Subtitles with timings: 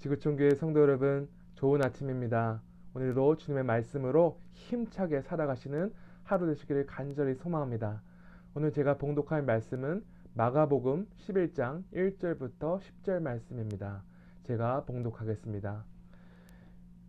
[0.00, 2.62] 지구촌교회 성도 여러분, 좋은 아침입니다.
[2.94, 5.92] 오늘도 주님의 말씀으로 힘차게 살아가시는
[6.24, 8.00] 하루 되시기를 간절히 소망합니다.
[8.54, 10.02] 오늘 제가 봉독할 말씀은
[10.32, 14.02] 마가복음 11장 1절부터 10절 말씀입니다.
[14.44, 15.84] 제가 봉독하겠습니다.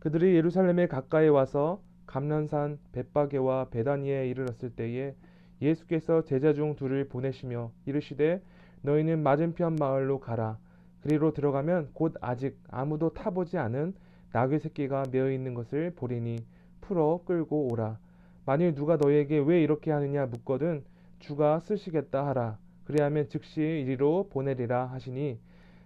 [0.00, 5.16] 그들이 예루살렘에 가까이 와서 감난산 벳바게와 베다니에 이르렀을 때에
[5.62, 8.42] 예수께서 제자 중 둘을 보내시며 이르시되
[8.82, 10.58] 너희는 맞은편 마을로 가라
[11.04, 13.94] 그리로 들어가면 곧 아직 아무도 타보지 않은
[14.32, 16.38] 나귀 새끼가 메어 있는 것을 보리니
[16.80, 17.98] 풀어 끌고 오라.
[18.46, 20.82] 만일 누가 너희에게 왜 이렇게 하느냐 묻거든
[21.18, 22.56] 주가 쓰시겠다 하라.
[22.84, 25.38] 그리하면 즉시 이리로 보내리라 하시니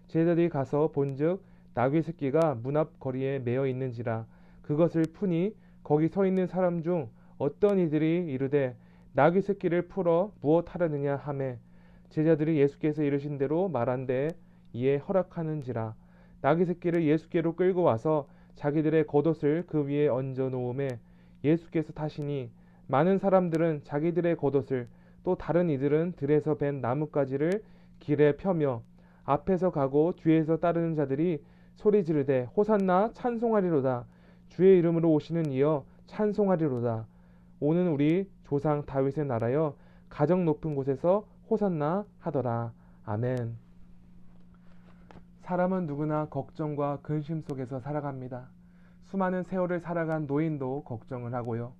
[0.06, 1.42] 제자들이 가서 본즉
[1.74, 4.24] 나귀 새끼가 문 앞 거리에 메어 있는지라.
[4.62, 7.08] 그것을 푸니 거기 서 있는 사람 중
[7.38, 8.76] 어떤 이들이 이르되
[9.14, 11.58] 나귀 새끼를 풀어 무엇 하려느냐 하매.
[12.10, 14.28] 제자들이 예수께서 이르신 대로 말한데
[14.72, 15.94] 이에 허락하는지라.
[16.40, 20.98] 나귀 새끼를 예수께로 끌고 와서 자기들의 겉옷을 그 위에 얹어 놓음에
[21.44, 22.50] 예수께서 타시니
[22.86, 24.88] 많은 사람들은 자기들의 겉옷을
[25.24, 27.62] 또 다른 이들은 들에서 벤 나뭇가지를
[27.98, 28.82] 길에 펴며
[29.24, 31.42] 앞에서 가고 뒤에서 따르는 자들이
[31.74, 34.06] 소리 지르되 호산나 찬송하리로다.
[34.48, 37.06] 주의 이름으로 오시는 이여 찬송하리로다.
[37.60, 39.76] 오는 우리 조상 다윗의 나라여
[40.08, 42.72] 가정 높은 곳에서 호산나 하더라.
[43.04, 43.67] 아멘
[45.48, 48.50] 사람은 누구나 걱정과 근심 속에서 살아갑니다.
[49.04, 51.72] 수많은 세월을 살아간 노인도 걱정을 하고요.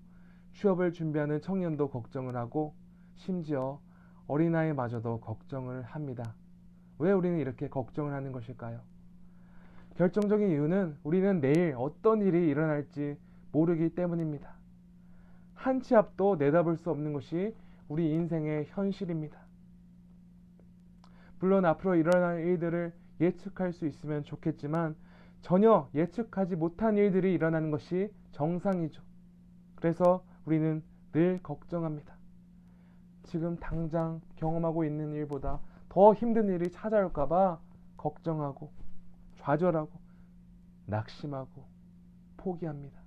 [0.55, 2.75] 취업을 준비하는 청년도 걱정을 하고
[3.17, 3.79] 심지어
[4.27, 6.35] 어린아이마저도 걱정을 합니다.
[6.99, 8.81] 왜 우리는 이렇게 걱정을 하는 것일까요?
[9.97, 13.19] 결정적인 이유는 우리는 내일 어떤 일이 일어날지
[13.53, 14.51] 모르기 때문입니다.
[15.53, 17.55] 한 치 앞도 내다볼 수 없는 것이
[17.87, 19.39] 우리 인생의 현실입니다.
[21.39, 24.97] 물론 앞으로 일어날 일들을 예측할 수 있으면 좋겠지만
[25.41, 29.03] 전혀 예측하지 못한 일들이 일어나는 것이 정상이죠.
[29.77, 32.17] 그래서 우리는 늘 걱정합니다.
[33.25, 37.61] 지금 당장 경험하고 있는 일보다 더 힘든 일이 찾아올까봐
[37.97, 38.73] 걱정하고
[39.37, 39.91] 좌절하고
[40.87, 41.65] 낙심하고
[42.37, 42.99] 포기합니다.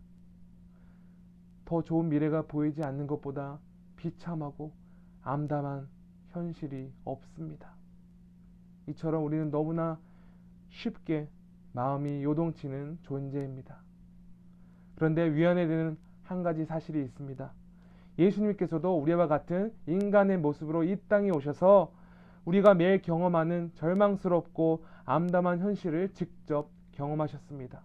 [1.66, 3.60] 더 좋은 미래가 보이지 않는 것보다
[3.96, 4.74] 비참하고
[5.22, 5.88] 암담한
[6.30, 7.81] 현실이 없습니다.
[8.88, 10.00] 이처럼 우리는 너무나
[10.70, 11.28] 쉽게
[11.74, 13.78] 마음이 요동치는 존재입니다.
[14.96, 17.52] 그런데 위안해 되는 한 가지 사실이 있습니다.
[18.20, 21.92] 예수님께서도 우리와 같은 인간의 모습으로 이 땅에 오셔서
[22.46, 27.82] 우리가 매일 경험하는 절망스럽고 암담한 현실을 직접 경험하셨습니다.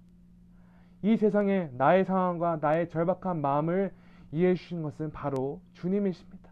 [1.02, 3.92] 이 세상에 나의 상황과 나의 절박한 마음을
[4.32, 6.50] 이해해 주신 것은 바로 주님이십니다.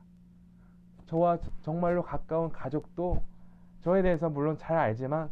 [1.07, 3.23] 저와 정말로 가까운 가족도
[3.85, 5.29] 저에 대해서 물론 잘 알지만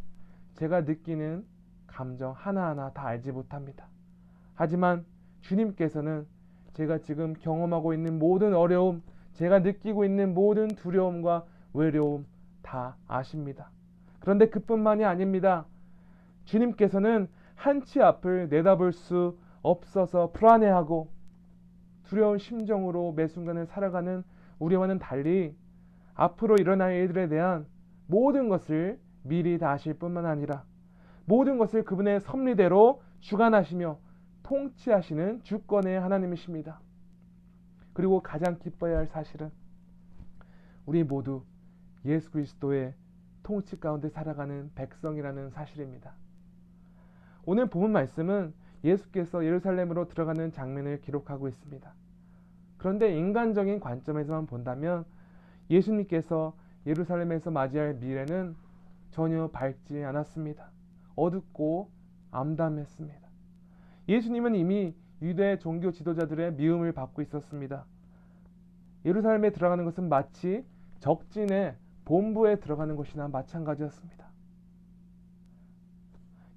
[0.56, 1.42] 제가 느끼는
[1.86, 3.86] 감정 하나하나 다 알지 못합니다.
[4.54, 5.06] 하지만
[5.40, 6.26] 주님께서는
[6.74, 9.02] 제가 지금 경험하고 있는 모든 어려움,
[9.32, 12.26] 제가 느끼고 있는 모든 두려움과 외로움
[12.60, 13.70] 다 아십니다.
[14.20, 15.64] 그런데 그뿐만이 아닙니다.
[16.44, 21.08] 주님께서는 한치 앞을 내다볼 수 없어서 불안해하고
[22.04, 24.22] 두려운 심정으로 매 순간을 살아가는
[24.58, 25.56] 우리와는 달리
[26.14, 27.71] 앞으로 일어날 일들에 대한
[28.06, 30.64] 모든 것을 미리 다 아실 뿐만 아니라
[31.24, 33.98] 모든 것을 그분의 섭리대로 주관하시며
[34.42, 36.80] 통치하시는 주권의 하나님이십니다.
[37.92, 39.50] 그리고 가장 기뻐해야 할 사실은
[40.84, 41.44] 우리 모두
[42.04, 42.94] 예수 그리스도의
[43.42, 46.14] 통치 가운데 살아가는 백성이라는 사실입니다.
[47.44, 48.52] 오늘 본문 말씀은
[48.84, 51.92] 예수께서 예루살렘으로 들어가는 장면을 기록하고 있습니다.
[52.78, 55.04] 그런데 인간적인 관점에서만 본다면
[55.70, 56.54] 예수님께서
[56.86, 58.56] 예루살렘에서 맞이할 미래는
[59.10, 60.70] 전혀 밝지 않았습니다.
[61.16, 61.90] 어둡고
[62.30, 63.20] 암담했습니다.
[64.08, 67.84] 예수님은 이미 유대 종교 지도자들의 미움을 받고 있었습니다.
[69.04, 70.64] 예루살렘에 들어가는 것은 마치
[70.98, 74.26] 적진의 본부에 들어가는 것이나 마찬가지였습니다.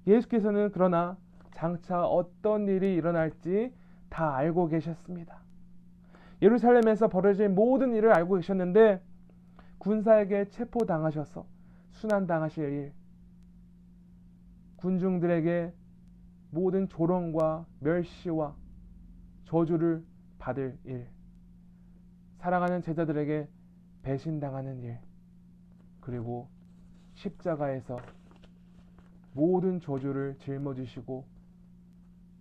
[0.06, 1.16] 예수께서는 그러나
[1.52, 3.72] 장차 어떤 일이 일어날지
[4.08, 5.38] 다 알고 계셨습니다.
[6.42, 9.00] 예루살렘에서 벌어질 모든 일을 알고 계셨는데
[9.86, 11.46] 군사에게 체포당하셔서
[11.92, 12.92] 순환당하실 일,
[14.74, 15.72] 군중들에게
[16.50, 18.56] 모든 조롱과 멸시와
[19.44, 20.04] 저주를
[20.40, 21.06] 받을 일,
[22.38, 23.48] 사랑하는 제자들에게
[24.02, 24.98] 배신당하는 일,
[26.00, 26.48] 그리고
[27.14, 27.96] 십자가에서
[29.34, 31.24] 모든 저주를 짊어지시고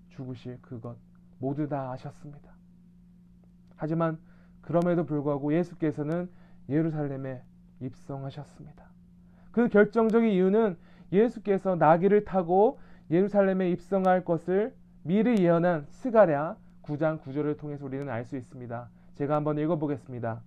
[0.10, 0.98] 죽으실 그것
[1.38, 2.56] 모두 다 아셨습니다.
[3.76, 4.20] 하지만
[4.64, 6.28] 그럼에도 불구하고 예수께서는
[6.70, 7.42] 예루살렘에
[7.80, 8.86] 입성하셨습니다.
[9.52, 10.78] 그 결정적인 이유는
[11.12, 12.80] 예수께서 나귀를 타고
[13.12, 14.74] 예루살렘에 입성할 것을
[15.04, 18.90] 미리 예언한 스가랴 9장 9절을 통해서 우리는 알 수 있습니다.
[19.16, 20.42] 제가 한번 읽어보겠습니다.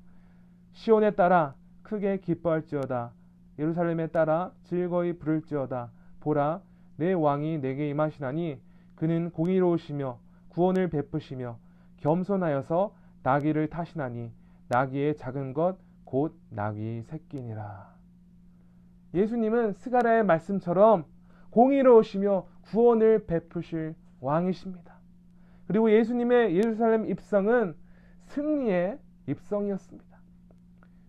[0.72, 3.12] 시온에 따라 크게 기뻐할지어다.
[3.58, 5.90] 예루살렘에 따라 즐거이 부를지어다.
[6.20, 6.60] 보라,
[6.96, 8.60] 내 왕이 내게 임하시나니
[8.94, 10.18] 그는 공의로우시며
[10.48, 11.58] 구원을 베푸시며
[11.98, 14.32] 겸손하여서 나귀를 타시나니
[14.68, 15.76] 나귀의 작은 것
[16.08, 17.94] 곧 나귀 새끼니라.
[19.12, 21.04] 예수님은 스가랴의 말씀처럼
[21.50, 24.96] 공의로우시며 구원을 베푸실 왕이십니다.
[25.66, 27.76] 그리고 예수님의 예루살렘 입성은
[28.24, 30.18] 승리의 입성이었습니다.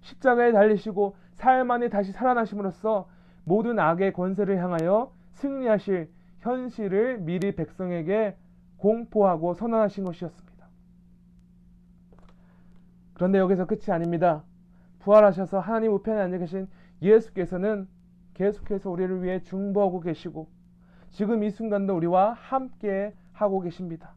[0.02, 3.08] 십자가에 달리시고 사흘 만에 다시 살아나심으로써
[3.46, 8.36] 모든 악의 권세를 향하여 승리하실 현실을 미리 백성에게
[8.76, 10.68] 공포하고 선언하신 것이었습니다.
[13.14, 14.44] 그런데 여기서 끝이 아닙니다.
[15.00, 16.68] 부활하셔서 하나님 우편에 앉아 계신
[17.02, 17.88] 예수께서는
[18.34, 20.48] 계속해서 우리를 위해 중보하고 계시고
[21.10, 24.14] 지금 이 순간도 우리와 함께 하고 계십니다.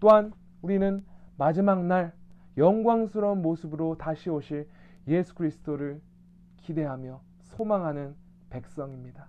[0.00, 0.32] 또한
[0.62, 1.04] 우리는
[1.36, 2.12] 마지막 날
[2.56, 4.68] 영광스러운 모습으로 다시 오실
[5.08, 6.00] 예수 그리스도를
[6.58, 8.14] 기대하며 소망하는
[8.50, 9.26] 백성입니다.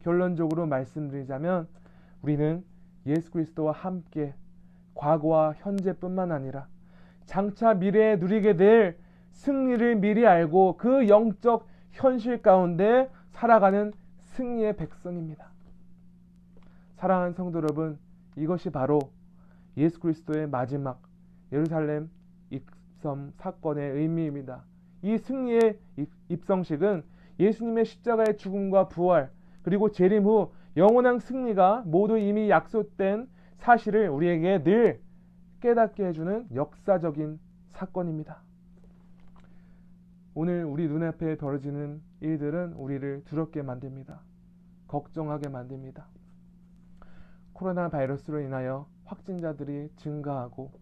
[0.00, 1.68] 결론적으로 말씀드리자면
[2.22, 2.64] 우리는
[3.06, 4.34] 예수 그리스도와 함께
[4.94, 6.68] 과거와 현재뿐만 아니라
[7.30, 8.98] 장차 미래에 누리게 될
[9.30, 15.48] 승리를 미리 알고 그 영적 현실 가운데 살아가는 승리의 백성입니다.
[16.96, 18.00] 사랑하는 성도 여러분,
[18.34, 18.98] 이것이 바로
[19.76, 21.00] 예수 그리스도의 마지막
[21.52, 22.10] 예루살렘
[22.50, 24.64] 입성 사건의 의미입니다.
[25.02, 25.78] 이 승리의
[26.30, 27.04] 입성식은
[27.38, 29.30] 예수님의 십자가의 죽음과 부활
[29.62, 33.28] 그리고 재림 후 영원한 승리가 모두 이미 약속된
[33.58, 35.00] 사실을 우리에게 늘
[35.60, 38.42] 깨닫게 해주는 역사적인 사건입니다.
[40.34, 44.20] 오늘 우리 눈앞에 벌어지는 일들은 우리를 두렵게 만듭니다.
[44.88, 46.06] 걱정하게 만듭니다.
[47.52, 50.72] 코로나 바이러스로 인하여 확진자들이 증가하고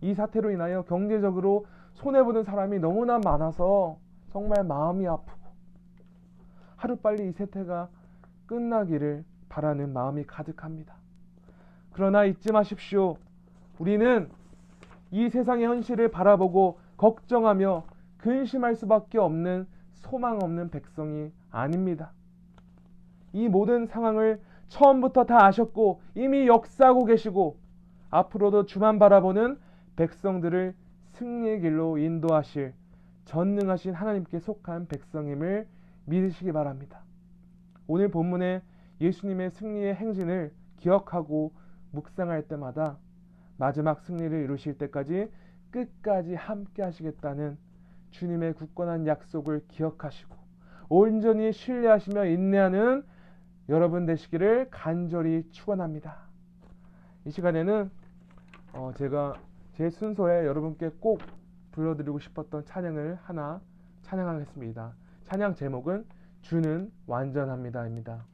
[0.00, 3.98] 이 사태로 인하여 경제적으로 손해보는 사람이 너무나 많아서
[4.30, 5.44] 정말 마음이 아프고
[6.76, 7.88] 하루빨리 이 세태가
[8.46, 10.96] 끝나기를 바라는 마음이 가득합니다.
[11.92, 13.16] 그러나 잊지 마십시오.
[13.78, 14.28] 우리는
[15.10, 17.84] 이 세상의 현실을 바라보고 걱정하며
[18.18, 22.12] 근심할 수밖에 없는 소망 없는 백성이 아닙니다.
[23.32, 27.58] 이 모든 상황을 처음부터 다 아셨고 이미 역사하고 계시고
[28.10, 29.58] 앞으로도 주만 바라보는
[29.96, 30.74] 백성들을
[31.12, 32.74] 승리의 길로 인도하실
[33.24, 35.66] 전능하신 하나님께 속한 백성임을
[36.06, 37.02] 믿으시기 바랍니다.
[37.86, 38.62] 오늘 본문에
[39.00, 41.52] 예수님의 승리의 행진을 기억하고
[41.92, 42.98] 묵상할 때마다
[43.56, 45.30] 마지막 승리를 이루실 때까지
[45.70, 47.56] 끝까지 함께 하시겠다는
[48.10, 50.34] 주님의 굳건한 약속을 기억하시고
[50.88, 53.04] 온전히 신뢰하시며 인내하는
[53.68, 56.16] 여러분 되시기를 간절히 축원합니다.
[57.24, 57.90] 이 시간에는
[58.74, 59.34] 어 제가
[59.72, 61.20] 제 순서에 여러분께 꼭
[61.72, 63.60] 불러드리고 싶었던 찬양을 하나
[64.02, 64.92] 찬양하겠습니다.
[65.24, 66.04] 찬양 제목은
[66.42, 68.33] 주는 완전합니다입니다.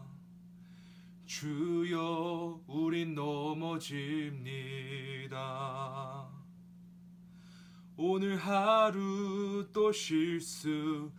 [1.31, 3.87] 주여 우린 넘어집니다.
[7.95, 11.09] 오늘 하루 또 실수합니다.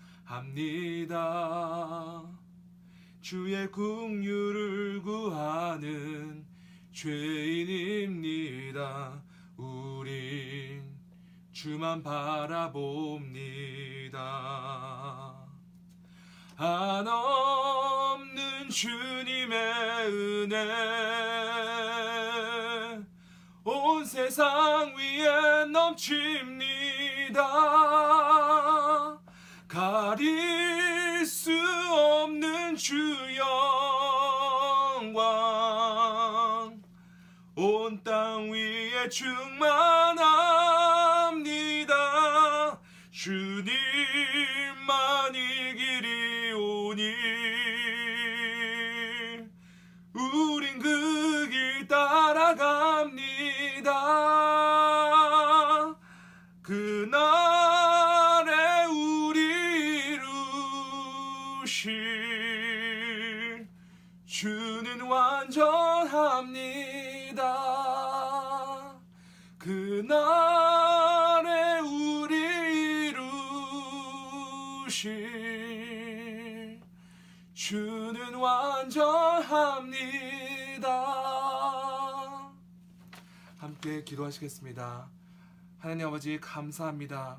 [3.23, 6.45] 주의 국류를 구하는
[6.93, 8.43] 죄인입니다.
[9.57, 10.85] 우린
[11.53, 12.83] 주만 바라봅니다.
[16.57, 17.63] 한없는
[18.69, 19.92] 주님의
[20.43, 20.57] 은혜
[23.65, 27.43] 온 세상 위에 넘칩니다.
[29.69, 31.53] 가릴 수
[31.93, 32.97] 없는 주
[34.99, 35.23] 영광.
[37.55, 39.61] 온 땅 위에 충만합니다.
[43.13, 43.72] 주님
[64.33, 66.49] 주는 완전합니다
[70.09, 73.11] 날에 우리
[74.89, 76.81] 이루실
[77.53, 79.03] 주는 완전합니다.
[83.59, 85.11] 함께 기도하시겠습니다.
[85.79, 87.39] 하나님 아버지 감사합니다.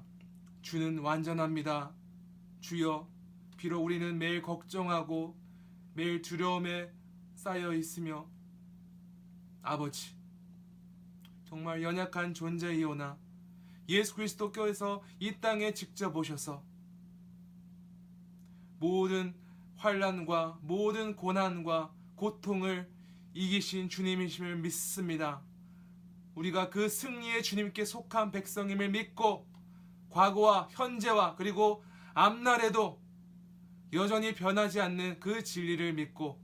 [0.62, 1.92] 주는 완전합니다.
[2.62, 3.08] 주여
[3.58, 5.42] 비록 우리는 매일 걱정하고
[5.94, 6.92] 매일 두려움에
[7.36, 8.28] 쌓여 있으며
[9.62, 10.16] 아버지
[11.46, 13.18] 정말 연약한 존재이오나
[13.90, 16.64] 예수 그리스도께서 이 땅에 직접 오셔서
[18.80, 19.36] 모든
[19.76, 22.90] 환란과 모든 고난과 고통을
[23.34, 25.44] 이기신 주님이심을 믿습니다.
[26.36, 29.48] 우리가 그 승리의 주님께 속한 백성임을 믿고
[30.10, 31.84] 과거와 현재와 그리고
[32.14, 33.03] 앞날에도
[33.94, 36.44] 여전히 변하지 않는 그 진리를 믿고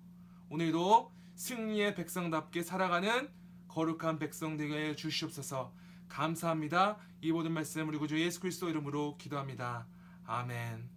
[0.50, 3.28] 오늘도 승리의 백성답게 살아가는
[3.68, 5.74] 거룩한 백성 되게 해 주시옵소서.
[6.08, 6.98] 감사합니다.
[7.22, 9.88] 이 모든 말씀 우리 구주 예수 그리스도 이름으로 기도합니다.
[10.26, 10.90] 아멘.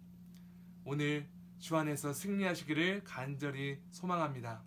[0.85, 4.63] 오늘 주 안에서 승리하시기를 간절히 소망합니다.